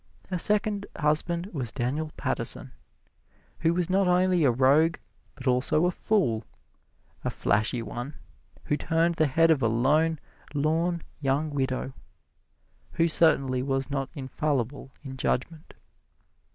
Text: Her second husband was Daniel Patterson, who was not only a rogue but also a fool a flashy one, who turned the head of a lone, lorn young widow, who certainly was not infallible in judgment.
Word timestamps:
Her 0.31 0.39
second 0.39 0.87
husband 0.97 1.51
was 1.53 1.71
Daniel 1.71 2.11
Patterson, 2.17 2.71
who 3.59 3.71
was 3.71 3.87
not 3.87 4.07
only 4.07 4.43
a 4.43 4.49
rogue 4.49 4.95
but 5.35 5.45
also 5.45 5.85
a 5.85 5.91
fool 5.91 6.43
a 7.23 7.29
flashy 7.29 7.83
one, 7.83 8.15
who 8.63 8.77
turned 8.77 9.13
the 9.13 9.27
head 9.27 9.51
of 9.51 9.61
a 9.61 9.67
lone, 9.67 10.17
lorn 10.55 11.03
young 11.19 11.51
widow, 11.51 11.93
who 12.93 13.07
certainly 13.07 13.61
was 13.61 13.91
not 13.91 14.09
infallible 14.15 14.91
in 15.03 15.17
judgment. 15.17 15.75